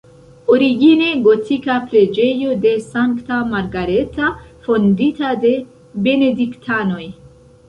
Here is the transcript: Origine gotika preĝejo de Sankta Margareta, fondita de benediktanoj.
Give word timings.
Origine 0.53 1.09
gotika 1.25 1.75
preĝejo 1.91 2.55
de 2.63 2.71
Sankta 2.85 3.37
Margareta, 3.51 4.31
fondita 4.69 5.35
de 5.45 5.53
benediktanoj. 6.11 7.05